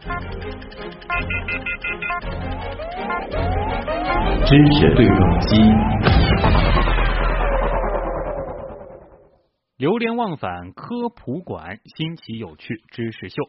[0.00, 0.06] 知
[4.72, 5.60] 识对撞机，
[9.76, 13.42] 流连忘返科普馆，新奇有趣知识秀。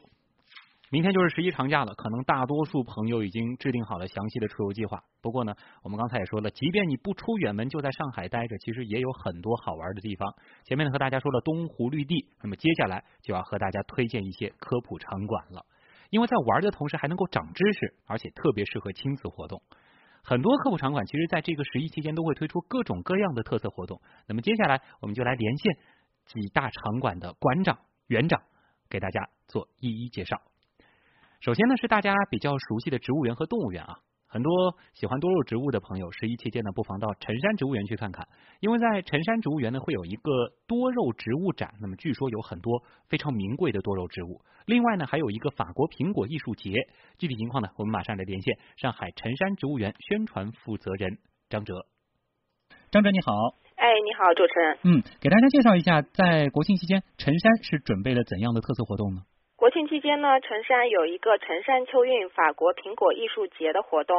[0.89, 5.01] 明天就是十一长假了，可能大多数朋友已经制定好了详细的出游计划。
[5.21, 10.35] 不过呢，我们刚才也说了，即便你不出远门，就在上海待着，其实也有很多好玩的地方。
[10.65, 15.65] 前面呢和大家说了东湖绿地，那么接下来就要和大家推荐一些科普场馆了。
[16.11, 19.63] 因为在玩的同时还能够长知识，而且特别适合亲子活动。
[20.21, 23.99] 很多科普场馆其实在这个十一期间都会推出各种各样的特色活动。
[24.27, 25.77] 那么接下来我们就来连线
[26.25, 28.43] 几大场馆的馆长、园长，
[28.89, 30.41] 给大家做一一介绍。
[31.39, 33.99] 首先呢，是大家比较熟悉的植物园和动物园啊。
[34.31, 38.25] 很多喜欢多肉植物的朋友，十一期间呢，不妨到辰山植物园去看看。
[38.61, 40.31] 因为在辰山植物园呢，会有一个
[40.67, 44.39] 多肉植物展，那么据说有很多非常名贵的多肉植物。
[44.65, 46.71] 另外呢，还有一个法国苹果艺术节。
[47.17, 51.17] 具体情况呢，我们马上来连线上海辰山植物园宣传负责人
[51.49, 51.85] 张哲。
[52.89, 53.33] 张哲你好，
[53.75, 54.77] 哎，你好，主持人。
[54.83, 59.23] 嗯，给大家介绍一下，在国庆期间，辰山是准备了怎样的特色活动呢？
[59.61, 64.17] 国庆期间呢，辰山有一个辰山秋韵法国苹果艺术节的活动，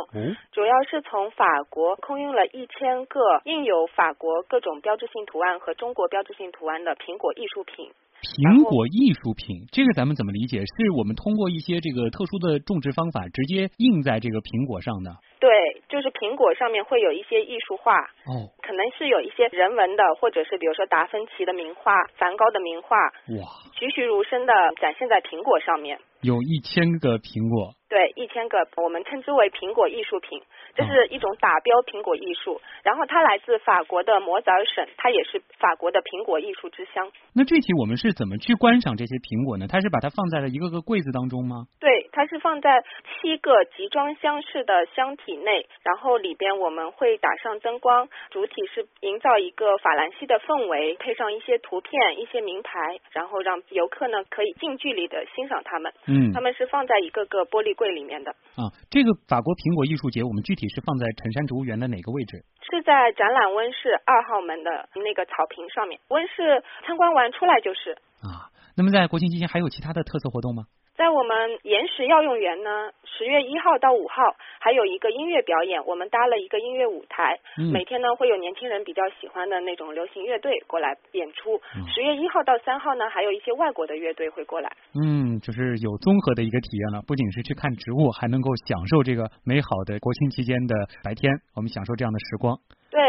[0.53, 7.91] 主要是从法国空运了一千个印有法国各种标志性图案和中国标志性图案的苹果艺术品。
[8.23, 10.63] 苹果艺术品，这个咱们怎么理解？
[10.63, 15.11] 是我们通过一些这个特殊的种植方法，直接印在这个苹果上的？
[15.43, 15.51] 对，
[15.93, 17.93] 就是苹果上面会有一些艺术画，
[18.25, 22.97] 哦，可能是有一些人文的，或者是比如说达芬奇的名画、梵高的名画，
[23.37, 23.45] 哇，
[23.77, 26.01] 栩栩如生的展现在苹果上面。
[26.23, 30.41] 有一千个苹果，对，一千个，我们称之为苹果艺术品，
[30.73, 32.63] 这是一种打标苹果艺术。
[32.85, 37.11] 然后它来自法国的摩泽尔省，它也是法国的苹果艺术之乡。
[37.35, 39.67] 那具体我们是怎么去观赏这些苹果呢？
[39.69, 41.67] 它是把它放在了一个个柜子当中吗？
[41.81, 55.93] 对，它是放在七个集装箱式的箱体内，然后里边我们会打上灯光，主体是营造一个法兰西的氛围，配上一些图片、一些名牌，然后让游客呢可以近距离的欣赏它们。
[56.07, 58.31] 嗯，他们是放在一个个玻璃柜里面的。
[58.31, 62.45] 啊，这个法国苹果艺术节，我们具体是放在辰山植物园的哪个位置？
[62.71, 65.99] 是在展览温室二号门的那个草坪上面。
[66.09, 67.93] 温室参观完出来就是。
[68.21, 70.65] 啊，那么在国庆期间还有其他的特色活动吗？
[70.97, 81.57] 在我们岩石药用园呢，十月一号到五号还有一个音乐表演，我们搭了一个音乐舞台，嗯每天呢会有年轻人比较喜欢的那种流行乐队过来演出。
[81.77, 84.71] 嗯十月一号到三号呢，还有一些外国的乐队会过来。
[84.95, 92.59] 嗯，就是有综合的一个体验了，不仅是去看植物，还能够享受这个美好的国庆期间的白天，我们享受这样的时光。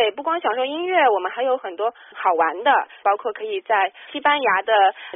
[0.03, 2.71] 对，不光享受音乐，我们还有很多好玩的，
[3.03, 4.73] 包括可以在西班牙的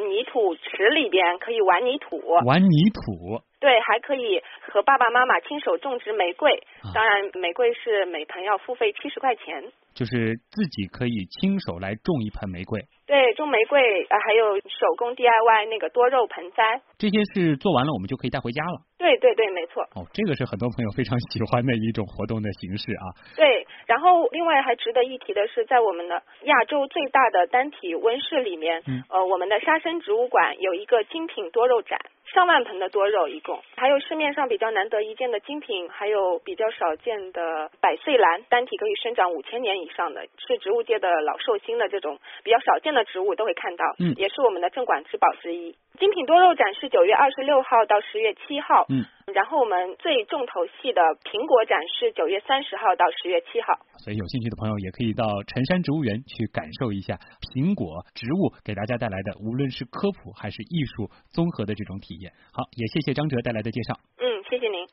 [0.07, 6.53] 泥土池里边可以玩泥土，玩泥土，对，还可以和爸爸妈妈亲手种植玫瑰。
[6.83, 9.61] 啊当然，玫瑰是每盆要付费七十块钱。
[9.93, 12.79] 就是自己可以亲手来种一盆玫瑰。
[13.07, 16.79] 对，种玫瑰，呃，还有手工 DIY 那个多肉盆栽。
[16.97, 18.79] 这些是做完了，我们就可以带回家了。
[19.07, 19.83] 对对对，没错。
[19.95, 23.05] 哦，这个是很多朋友非常喜欢的一种活动的形式啊。
[23.37, 31.97] 对，然后另外还值得一提的是，在我们的亚洲最大的单体温室里面，嗯呃，我们的沙参植物馆有一个精品多肉展，
[32.33, 45.75] 上万盆的多肉一共，还有市面上比较难得一见的精品，还有比较少见的百岁兰，单体可以生长五千年以上的，是植物界的老寿星的这种比较少见的植物都会看到，嗯也是我们的镇馆之宝之一。
[45.97, 53.75] 精品多肉展是九月二十六号到十月七号，嗯，然后我们最重头戏的苹果展是九月三十号到十月七号。
[53.99, 57.19] 所以有兴趣的朋友也可以到辰山植物园去感受一下
[57.53, 62.31] 苹果植物给大家带来的，无论是科普还是艺术综合的这种体验。
[62.53, 63.99] 好，也谢谢张哲带来的介绍。
[64.17, 64.87] 嗯，谢谢您。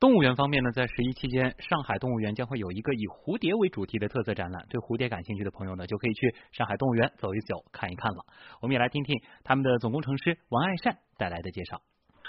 [0.00, 4.66] 动物园方面呢，在十一期间，上海动物园将会有一个以蝴蝶为主题的特色展览。
[4.68, 8.26] 对蝴蝶感兴趣的朋友呢，就可以去上海动物园走一走、看一看了。
[8.60, 11.80] 我们也来听听他们的总工程师王爱善带来的介绍。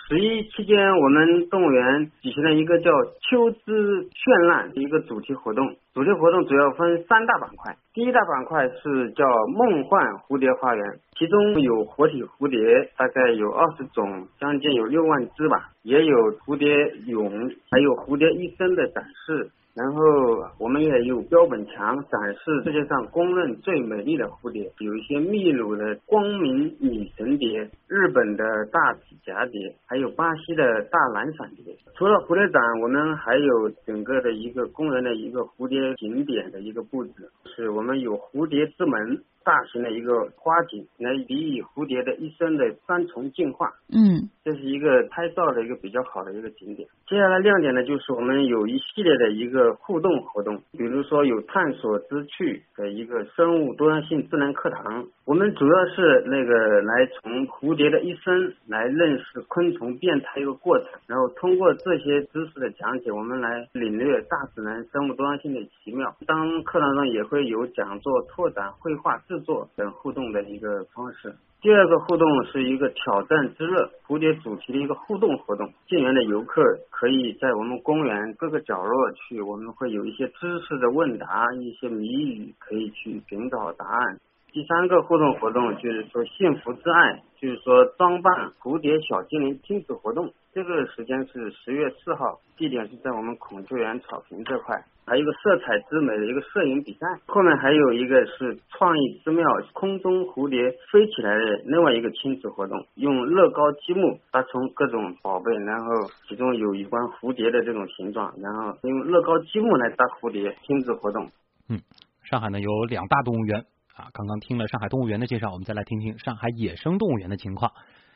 [0.09, 2.91] 十一期间，我们动物园举行了一个叫
[3.23, 5.77] “秋之绚烂”的一个主题活动。
[5.93, 9.23] 主题活动主要分三大板块，第一大板块是叫
[9.55, 10.83] “梦幻蝴蝶花园”，
[11.17, 16.67] 其中有活体蝴蝶，大概有二十种，将近有六万只吧，也有蝴蝶
[17.07, 19.51] 蛹，还有蝴蝶一生的展示。
[19.75, 20.01] 然后
[20.59, 31.75] 我们也有标本墙展示世界上公认最美丽的蝴蝶，有一些秘鲁的光明女神蝶，日本的大体蛱蝶，还有巴西的大蓝闪蝶。
[31.95, 37.11] 除了蝴蝶展，我们还有整个的一个公园的一个蝴蝶景点的一个布置，
[37.55, 39.23] 是我们有蝴蝶之门。
[39.43, 43.71] 大型的一个花景，来比喻蝴蝶的一生的三重进化。
[43.93, 46.87] 嗯，这是一个拍照的一个比较好的一个景点。
[47.07, 55.05] 接下来亮点呢，就是我们有一系列的一个互动活动，比如说有探索之趣的一个生物多样性智能课堂。
[55.25, 66.13] 我们主要是那个来从蝴蝶的一生来认识昆虫变态一个过程，然后通过这些知识的讲解，我们来领略大自然生物多样性的奇妙。
[66.25, 71.35] 当课堂上也会有讲座、拓展、绘画制作等互动的一个方式。
[71.59, 84.19] 第二个互动是一个挑战之乐蝴蝶主题的一个互动活动，进园的游客可以在我们公园各个角落去，我们会有一些知识的问答，一些谜语可以去寻找答案。
[84.51, 90.31] 第三个互动活动就是说幸福之爱，就是说装扮蝴蝶小精灵亲子活动。
[90.53, 94.83] 这个时间是十月四号，地点是在我们孔雀园草坪这块。
[95.05, 105.85] 还有一个色彩之美的一个摄影比赛，后面还有一个是创意之妙空中蝴蝶飞起来的另外一个亲子活动，用乐高积木搭成各种宝贝，然后
[106.27, 111.29] 其中有一关蝴蝶的这种形状，然后用乐高积木来搭蝴蝶亲子活动。
[111.69, 111.79] 嗯，
[112.23, 113.65] 上海呢有两大动物园。
[113.95, 117.73] 啊，刚刚听了上海动物园的介绍，我们再来听听上海野生动物园的情况。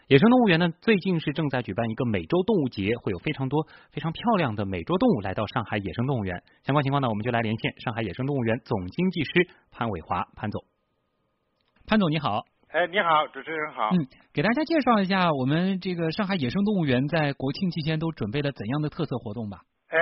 [0.07, 6.43] 野生动物园呢，最近是正在举办一个美洲动物节，会有非常多非常漂亮的美洲动物来到上海野生动物园。
[6.63, 10.63] 相关情况呢，我们就来连线上海野生动物园总经济师潘伟华潘总。
[11.85, 13.89] 潘总你好，哎，你好，主持人好。
[13.91, 19.63] 嗯，给大家介绍一下我们这个上海野生动物园在国庆期间都准备了怎样的特色活动吧。
[19.89, 19.99] 呃，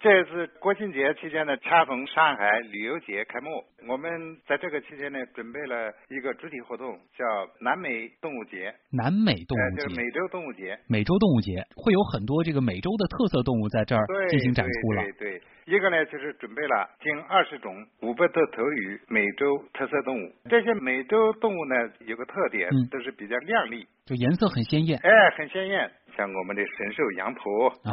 [0.00, 4.10] 这次国庆节期间呢，恰逢上海旅游节开幕，我们
[4.44, 7.24] 在这个期间呢，准备了一个主题活动，叫
[7.60, 8.74] 南美动物节。
[8.90, 10.76] 南美动物节，就是美洲动物节。
[10.88, 15.02] 美洲动物节会有很多这个美洲的特色动物在这儿进行展出了。
[15.04, 20.32] 对对对，一个呢就是准备了近二十种五百多头鱼美洲特色动物。
[20.48, 24.98] 这些美洲动物呢有个特点，都是比较亮丽，就颜色很鲜艳。
[25.04, 25.88] 哎，很鲜艳。
[26.16, 27.92] 像我们的神兽羊驼啊，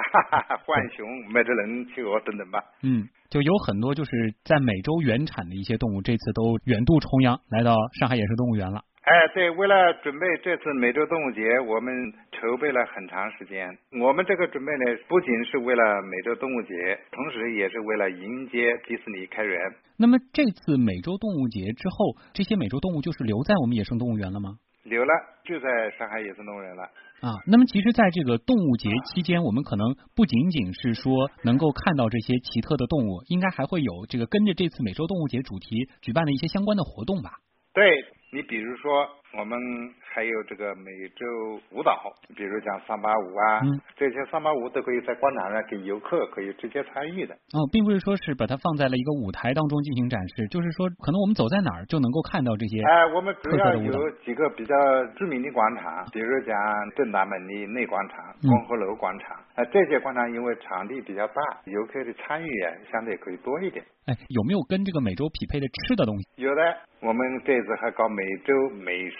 [0.66, 2.62] 浣熊、麦哲伦、企鹅等等吧。
[2.82, 4.10] 嗯，就有很多就是
[4.44, 8.82] 在美洲原产的一些动物，这次都远渡重洋来到上海野生动物园了。
[9.02, 11.92] 哎，对，为了准备这次美洲动物节，我们
[12.32, 13.66] 筹备了很长时间。
[13.98, 19.58] 我们这个准备呢，不仅是为了美洲动物节，同时也是为了迎接迪士尼开园。
[19.96, 24.58] 那么这次美洲动物节之后，这些美洲动物就是留在我们野生动物园了吗？
[24.84, 25.12] 留了，
[25.44, 26.88] 就在上海野生动物园了。
[27.20, 37.38] 啊，那么其实，在这个动物节期间，我们可能不仅仅是说能够看到这些奇特的动物，应该还会有这个跟着这次美洲动物节主题举办的一些相关的活动吧？
[37.72, 37.84] 对。
[38.32, 39.56] 你比如说，我们
[40.02, 41.24] 还有这个每周
[41.70, 41.94] 舞蹈，
[42.34, 43.62] 比如讲桑巴舞啊，
[43.96, 47.34] 这些桑巴舞都可以在广场上给游客可以直接参与的。
[47.54, 52.82] 哦，并不是说是把它放在了一个舞台当中进行展示，就是说可能我们走在哪儿就能够看到这些。
[52.82, 54.74] 哎，我们主要有几个比较
[55.16, 56.56] 知名的广场，比如讲
[56.96, 63.84] 正大门的内广场、光和楼广场，啊，这些广场因为场地比较大，游客的参与也相对可以多一点。
[64.06, 66.42] 哎，有没有跟这个每周匹配的吃的东西？
[66.42, 66.62] 有的，
[67.00, 69.16] 我们这次还搞每周美食，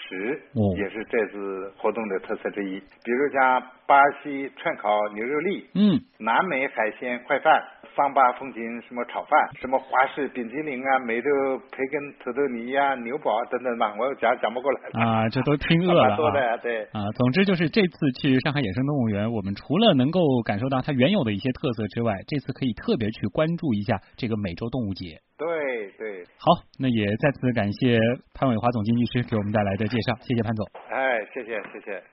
[0.77, 2.79] 也是这次活动的特色之一。
[2.79, 7.61] 比如像巴西串烤牛肉粒，嗯，南美海鲜快饭。
[7.93, 11.27] 桑巴风情什么炒饭，什么华式冰淇淋啊，美洲
[11.73, 16.55] 培根土豆泥呀，牛堡等等吧，我讲讲不过来啊，这都听 饿了啊。
[16.63, 25.19] 对啊，总之就是这次去上海野生动物园，我们除了能够感受到它原有的一些特色之外，这次可以特别去关注一下这个美洲动物节。
[25.37, 26.10] 对对。
[26.37, 27.99] 好，那也再次感谢
[28.33, 30.67] 潘伟华总经济师给我们带来的介绍，谢谢潘总。
[30.89, 32.03] 哎，谢谢谢谢。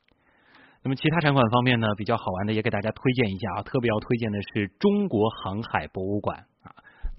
[0.82, 6.70] 那么其他展馆方面呢，比较好玩的也给大家推荐一下啊，特别要推荐的是中国航海博物馆啊，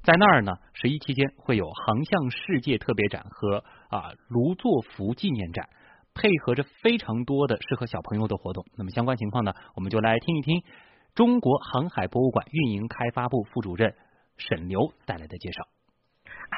[0.02, 5.68] 在那儿呢，十一期间会有航向世界特别展和啊卢作孚纪念展，
[6.14, 8.66] 配合着非常多的适合小朋友的活动。
[8.78, 10.64] 那么相关情况呢，我们就来听一听
[11.14, 13.94] 中国航海博物馆运营开发部副主任
[14.38, 15.68] 沈刘带来的介绍。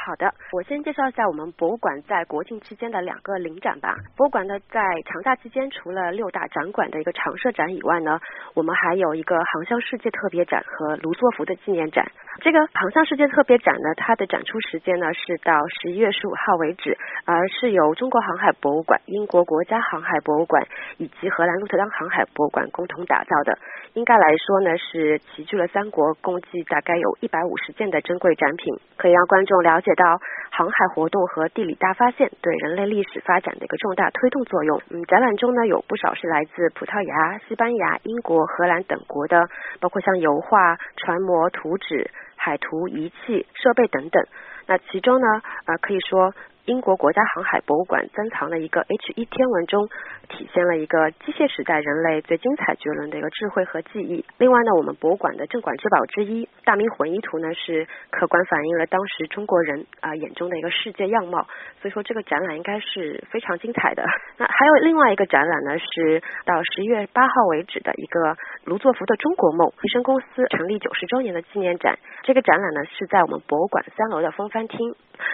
[0.03, 3.95] 好的，我先介绍一下我们博物馆在国庆期间的两个临展吧。
[4.17, 8.19] 博物馆呢，在长假期间除了六大展馆的一个常设展以外呢，
[8.55, 12.03] 我们还有一个航向世界特别展和卢梭福的纪念展。
[12.41, 20.65] 这个航向世界特别展呢，它的展出时间呢是到十一月十五号为止，而是由中国航海博物馆、英国国家航海博物馆
[20.97, 23.59] 以及荷兰鹿特丹航海博物馆共同打造的。
[23.93, 30.19] 应该来说呢，是齐聚了三国，共计大概有一百五十件的珍贵展品，可以让观众了解到
[30.51, 34.81] 航海活动和地理大发现对人类历史发展的一个重大推动作用。
[34.89, 44.23] 嗯，展览中呢有不少是来自葡萄牙、西班牙、英国、荷兰等国的，包括像油画、船模、图纸、海图、仪器、设备等等。
[44.67, 45.27] 那其中呢，
[45.65, 46.33] 啊，可以说
[46.65, 49.89] 英国国家航海博物馆珍藏的一个 H 一天文中，
[50.29, 54.23] 体现了一个机械时代人类最精彩绝伦的一个智慧和记忆。
[54.37, 61.47] 另外呢，我们博物馆的镇馆之宝之一《大明混一图》呢，是客观反映了当时中国人啊眼中的一个世界样貌。
[61.81, 64.05] 所以说这个展览应该是非常精彩的。
[64.37, 71.97] 那还有另外一个展览呢，是到十一月八号为止的一个卢作孚的中国梦民生公司成立九十周年的纪念展。
[72.21, 74.93] 这个展览呢是在我们博物馆三楼的风帆厅。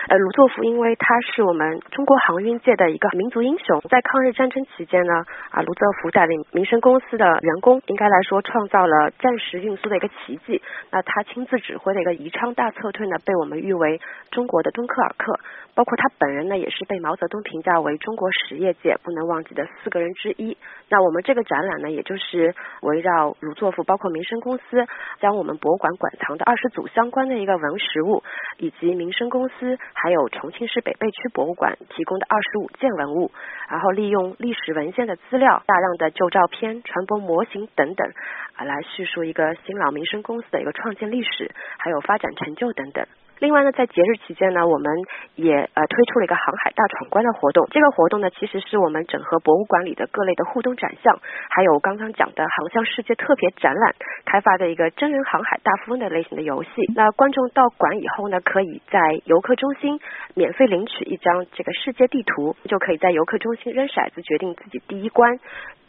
[0.10, 10.62] 呃，卢作孚因为他是我们中国航运界的一个民族英雄，在抗日战争期间呢，啊，卢作孚带领民生公司的员工，应该来说创造了战时运输的一个奇迹。
[10.92, 14.00] 那他亲自指挥的一个宜昌大撤退呢，被我们誉为
[14.32, 15.40] 中国的敦刻尔克。
[15.76, 20.58] 包括他本人呢，也是被毛泽东评价为中国实业界不能忘记的四个人之一。
[20.90, 24.88] 那我们这个展览呢，也就是围绕卢作孚，包括民生公司，
[25.20, 28.24] 将我们博物馆馆藏的二十组相关的一个文实物，
[28.58, 33.32] 以及民生公司还有重庆市北碚地区博物馆提供的二十五件文物，
[33.70, 38.12] 然后利用历史文献的资料、大量的旧照片、船舶模型等等，
[38.58, 43.08] 啊，来叙述一个新老民生公司的一个创建历史，还有发展成就等等。
[43.40, 44.92] 另外呢，在节日期间呢，我们
[45.36, 47.68] 也呃推出了一个航海大闯关的活动。
[47.70, 56.70] 这个活动呢，其实是我们整合博物馆里的各类的互动展项，还有刚刚讲的航向世界特别展览开发的一个真人航海大富翁的类型的游戏。
[56.96, 60.00] 那观众到馆以后呢，可以在游客中心
[60.34, 65.40] 免费领取一张这个世界地图，就可以在游客中心扔骰子决定自己第一关。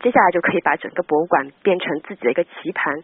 [0.00, 2.95] 接下来就可以把整个博物馆变成自己的一个棋盘，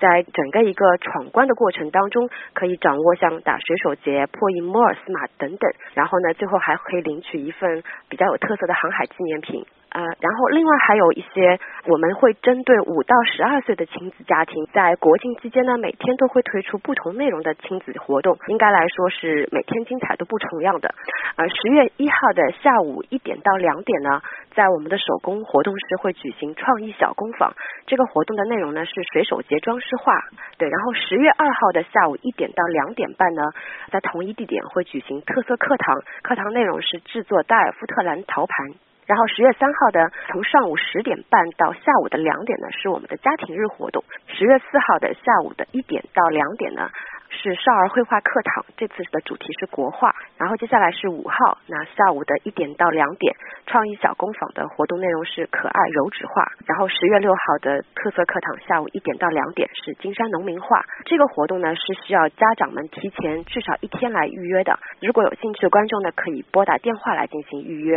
[0.00, 9.64] 在整个一个闯关的过程当中，可以掌握像打水手节、破译摩尔斯码等等，然后呢，最后还可以领取一份比较有特色的航海纪念品。
[9.90, 20.94] 呃，然后另外还有一些，我们会针对五到十二岁的亲子家庭，在国庆期间呢，每天都会推出不同内容的亲子活动，应该来说是每天精彩都不重样的。
[21.34, 24.22] 呃，十月一号的下午一点到两点呢，
[24.54, 27.52] 在我们的手工活动室会举行创意小工坊，
[27.86, 30.14] 这个活动的内容呢是水手节装饰画。
[30.56, 33.42] 对，然后十月二号的下午一点到两点半呢，
[33.90, 38.89] 在同一地点会举行特色课堂，课堂内容是制作戴尔夫特蓝陶盘。
[39.10, 44.04] 然后十月三号的从上午十点半到下午的两点呢，是我们的家庭日活动。
[44.28, 46.88] 十月四号的下午的一点到两点呢。
[47.32, 50.12] 是少儿绘画课堂，这次的主题是国画。
[50.36, 53.36] 然后接下来是五号，那下午的一点到两点，
[53.66, 56.50] 创意小工坊的活动内容是可爱柔纸画。
[56.66, 60.84] 然后十月六号的特色课堂，下午一点到两点是金山农民画。
[61.04, 64.76] 这个活动呢是需要家长们提前至少一天来预约的。
[65.00, 67.96] 如果有兴趣的观众呢，可以拨打电话来进行预约。